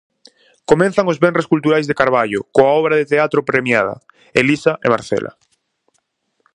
[0.69, 3.95] Comezan os venres culturais de Carballo coa obra de teatro premiada,
[4.41, 5.31] Elisa e Marcela.